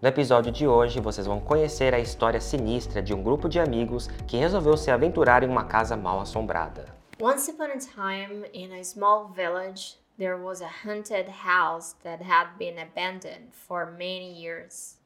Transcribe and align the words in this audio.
No 0.00 0.08
episódio 0.08 0.52
de 0.52 0.64
hoje, 0.64 1.00
vocês 1.00 1.26
vão 1.26 1.40
conhecer 1.40 1.92
a 1.92 1.98
história 1.98 2.40
sinistra 2.40 3.02
de 3.02 3.12
um 3.12 3.20
grupo 3.20 3.48
de 3.48 3.58
amigos 3.58 4.06
que 4.28 4.36
resolveu 4.36 4.76
se 4.76 4.92
aventurar 4.92 5.42
em 5.42 5.48
uma 5.48 5.64
casa 5.64 5.96
mal 5.96 6.20
assombrada. 6.20 6.84
Once 7.20 7.50
upon 7.50 7.72
a 7.72 7.78
time, 7.78 8.46
in 8.54 8.72
a 8.78 8.84
small 8.84 9.26
village, 9.34 9.96
there 10.16 10.36
was 10.36 10.62
a 10.62 10.70
haunted 10.84 11.28
house 11.44 11.96
that 12.04 12.22
had 12.22 12.46
been 12.56 12.78
abandoned 12.78 13.48
for 13.50 13.86
many 13.86 14.40
years. 14.40 14.98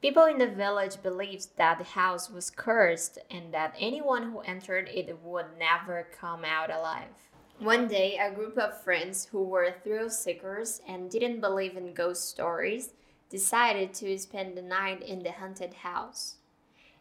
People 0.00 0.24
in 0.24 0.38
the 0.38 0.46
village 0.46 0.96
believed 1.02 1.54
that 1.58 1.76
the 1.76 2.00
house 2.00 2.30
was 2.32 2.50
cursed 2.50 3.18
and 3.30 3.52
that 3.52 3.74
anyone 3.78 4.32
who 4.32 4.40
entered 4.46 4.88
it 4.88 5.14
would 5.22 5.58
never 5.58 6.06
come 6.18 6.42
out 6.42 6.70
alive. 6.70 7.12
One 7.60 7.86
day, 7.86 8.16
a 8.18 8.34
group 8.34 8.56
of 8.56 8.82
friends 8.82 9.28
who 9.30 9.44
were 9.44 9.74
thrill 9.84 10.08
seekers 10.08 10.80
and 10.88 11.10
didn't 11.10 11.42
believe 11.42 11.76
in 11.76 11.92
ghost 11.92 12.30
stories 12.30 12.94
decided 13.32 13.94
to 13.94 14.18
spend 14.18 14.56
the 14.56 14.62
night 14.62 15.02
in 15.02 15.22
the 15.22 15.32
haunted 15.32 15.72
house. 15.72 16.36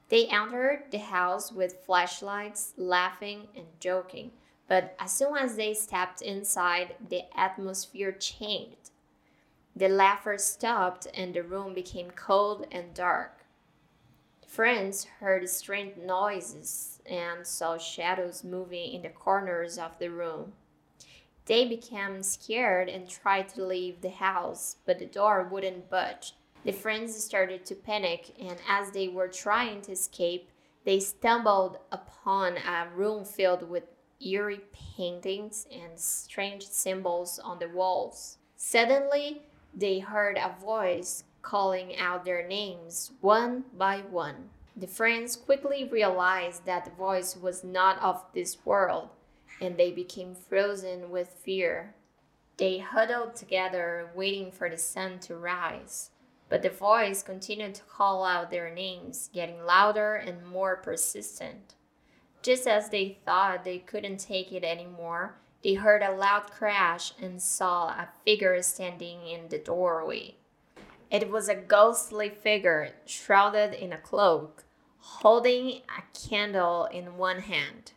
They 0.07 0.27
entered 0.27 0.85
the 0.89 0.99
house 0.99 1.51
with 1.51 1.83
flashlights, 1.85 2.73
laughing 2.77 3.49
and 3.55 3.65
joking, 3.81 4.31
but 4.67 4.95
as 4.97 5.11
soon 5.11 5.35
as 5.37 5.57
they 5.57 5.73
stepped 5.73 6.21
inside, 6.21 6.95
the 7.09 7.23
atmosphere 7.37 8.13
changed. 8.13 8.91
The 9.75 9.89
laughter 9.89 10.37
stopped 10.37 11.07
and 11.13 11.33
the 11.33 11.43
room 11.43 11.73
became 11.73 12.11
cold 12.11 12.65
and 12.71 12.93
dark. 12.93 13.45
Friends 14.48 15.05
heard 15.20 15.48
strange 15.49 15.98
noises 15.98 17.01
and 17.05 17.45
saw 17.45 17.77
shadows 17.77 18.43
moving 18.43 18.93
in 18.93 19.01
the 19.01 19.09
corners 19.09 19.77
of 19.77 19.99
the 19.99 20.09
room. 20.09 20.53
They 21.45 21.67
became 21.67 22.23
scared 22.23 22.87
and 22.89 23.09
tried 23.09 23.49
to 23.49 23.65
leave 23.65 24.01
the 24.01 24.09
house, 24.09 24.77
but 24.85 24.99
the 24.99 25.05
door 25.05 25.47
wouldn't 25.51 25.89
budge. 25.89 26.33
The 26.63 26.71
friends 26.71 27.21
started 27.23 27.65
to 27.65 27.75
panic, 27.75 28.33
and 28.39 28.57
as 28.69 28.91
they 28.91 29.07
were 29.07 29.27
trying 29.27 29.81
to 29.83 29.93
escape, 29.93 30.49
they 30.85 30.99
stumbled 30.99 31.77
upon 31.91 32.57
a 32.57 32.87
room 32.95 33.25
filled 33.25 33.70
with 33.70 33.83
eerie 34.23 34.61
paintings 34.95 35.67
and 35.71 35.98
strange 35.98 36.67
symbols 36.67 37.39
on 37.39 37.59
the 37.59 37.70
walls. 37.70 38.37
Suddenly, 38.55 39.41
they 39.73 39.99
heard 39.99 40.37
a 40.37 40.55
voice 40.61 41.23
calling 41.41 41.98
out 41.98 42.26
their 42.26 42.48
names 42.48 43.11
one 43.21 43.65
by 43.76 44.01
one. 44.01 44.49
The 44.76 44.87
friends 44.87 45.35
quickly 45.35 45.83
realized 45.83 46.65
that 46.65 46.85
the 46.85 46.91
voice 46.91 47.35
was 47.35 47.63
not 47.63 47.99
of 47.99 48.23
this 48.33 48.63
world, 48.65 49.09
and 49.62 49.77
they 49.77 49.91
became 49.91 50.35
frozen 50.35 51.12
with 51.12 51.29
fear. 51.29 51.95
They 52.57 52.79
huddled 52.79 53.35
together, 53.35 54.09
waiting 54.13 54.51
for 54.51 54.70
the 54.70 54.77
sun 54.77 55.20
to 55.20 55.35
rise. 55.35 56.09
But 56.49 56.63
the 56.63 56.70
voice 56.70 57.23
continued 57.23 57.76
to 57.76 57.84
call 57.84 58.26
out 58.26 58.51
their 58.51 58.73
names, 58.73 59.29
getting 59.34 59.63
louder 59.63 60.15
and 60.15 60.45
more 60.45 60.76
persistent. 60.76 61.76
Just 62.41 62.67
as 62.67 62.89
they 62.89 63.20
thought 63.26 63.63
they 63.63 63.77
couldn't 63.77 64.17
take 64.17 64.51
it 64.51 64.63
anymore, 64.63 65.35
they 65.63 65.75
heard 65.75 66.01
a 66.01 66.12
loud 66.12 66.50
crash 66.51 67.13
and 67.22 67.41
saw 67.41 67.89
a 67.89 68.09
figure 68.25 68.62
standing 68.63 69.28
in 69.28 69.47
the 69.50 69.59
doorway. 69.59 70.35
It 71.12 71.29
was 71.29 71.50
a 71.50 71.56
ghostly 71.56 72.29
figure 72.29 72.94
shrouded 73.06 73.73
in 73.73 73.94
a 73.94 73.97
cloak, 73.97 74.63
holding 75.00 75.81
a 75.97 76.03
candle 76.28 76.85
in 76.85 77.17
one 77.17 77.39
hand. 77.39 77.91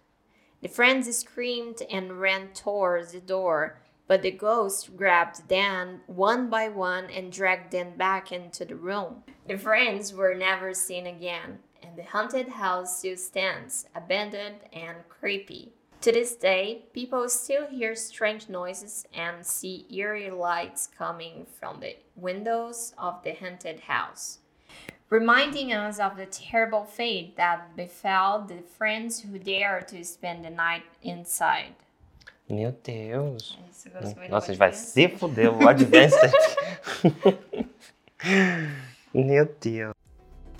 The 0.64 0.70
friends 0.70 1.14
screamed 1.14 1.82
and 1.90 2.18
ran 2.22 2.54
towards 2.54 3.12
the 3.12 3.20
door, 3.20 3.82
but 4.06 4.22
the 4.22 4.30
ghost 4.30 4.96
grabbed 4.96 5.46
them 5.50 6.00
one 6.06 6.48
by 6.48 6.70
one 6.70 7.10
and 7.10 7.30
dragged 7.30 7.70
them 7.70 7.98
back 7.98 8.32
into 8.32 8.64
the 8.64 8.74
room. 8.74 9.24
The 9.46 9.58
friends 9.58 10.14
were 10.14 10.32
never 10.32 10.72
seen 10.72 11.06
again, 11.06 11.58
and 11.82 11.98
the 11.98 12.04
haunted 12.04 12.48
house 12.48 13.00
still 13.00 13.18
stands, 13.18 13.84
abandoned 13.94 14.60
and 14.72 15.06
creepy. 15.10 15.74
To 16.00 16.10
this 16.10 16.34
day, 16.34 16.86
people 16.94 17.28
still 17.28 17.66
hear 17.66 17.94
strange 17.94 18.48
noises 18.48 19.04
and 19.12 19.44
see 19.44 19.86
eerie 19.90 20.30
lights 20.30 20.86
coming 20.86 21.46
from 21.60 21.80
the 21.80 21.96
windows 22.16 22.94
of 22.96 23.22
the 23.22 23.34
haunted 23.34 23.80
house, 23.80 24.38
reminding 25.10 25.72
us 25.72 25.98
of 25.98 26.16
the 26.16 26.26
terrible 26.26 26.84
fate 26.84 27.36
that 27.36 27.76
befell 27.76 28.44
the 28.46 28.62
friends 28.62 29.20
who 29.20 29.38
dared 29.38 29.88
to 29.88 30.04
spend 30.04 30.44
the 30.44 30.50
night 30.50 30.84
inside. 31.02 31.74
Meu 32.48 32.72
Deus. 32.82 33.58
Isso, 33.70 33.88
muito 33.92 34.30
Nossa, 34.30 34.46
a 34.46 34.48
gente 34.48 34.58
vai 34.58 34.72
se 34.72 35.08
fuder 35.08 35.50
o 35.50 35.68
Advanced. 35.68 36.18
Meu 39.14 39.48
Deus. 39.60 39.94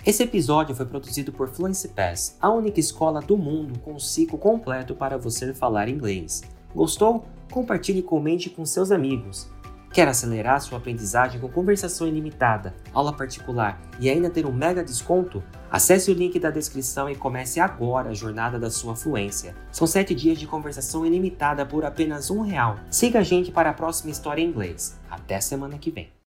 Esse 0.05 0.23
episódio 0.23 0.75
foi 0.75 0.85
produzido 0.85 1.31
por 1.31 1.49
Fluency 1.49 1.89
Pass, 1.89 2.37
a 2.39 2.49
única 2.51 2.79
escola 2.79 3.21
do 3.21 3.35
mundo 3.35 3.79
com 3.79 3.93
um 3.93 3.99
ciclo 3.99 4.37
completo 4.37 4.93
para 4.93 5.17
você 5.17 5.53
falar 5.53 5.89
inglês. 5.89 6.43
Gostou? 6.75 7.25
Compartilhe 7.51 7.99
e 7.99 8.03
comente 8.03 8.49
com 8.49 8.65
seus 8.65 8.91
amigos. 8.91 9.49
Quer 9.95 10.09
acelerar 10.09 10.59
sua 10.59 10.77
aprendizagem 10.77 11.39
com 11.39 11.47
conversação 11.47 12.05
ilimitada, 12.05 12.75
aula 12.93 13.15
particular 13.15 13.81
e 13.97 14.09
ainda 14.09 14.29
ter 14.29 14.45
um 14.45 14.51
mega 14.51 14.83
desconto? 14.83 15.41
Acesse 15.71 16.11
o 16.11 16.13
link 16.13 16.37
da 16.37 16.51
descrição 16.51 17.09
e 17.09 17.15
comece 17.15 17.61
agora 17.61 18.09
a 18.09 18.13
jornada 18.13 18.59
da 18.59 18.69
sua 18.69 18.93
fluência. 18.93 19.55
São 19.71 19.87
7 19.87 20.13
dias 20.13 20.37
de 20.37 20.47
conversação 20.47 21.05
ilimitada 21.05 21.65
por 21.65 21.85
apenas 21.85 22.29
um 22.29 22.41
real. 22.41 22.75
Siga 22.91 23.19
a 23.19 23.23
gente 23.23 23.53
para 23.53 23.69
a 23.69 23.73
próxima 23.73 24.11
história 24.11 24.41
em 24.41 24.49
inglês. 24.49 24.99
Até 25.09 25.39
semana 25.39 25.77
que 25.77 25.91
vem. 25.91 26.14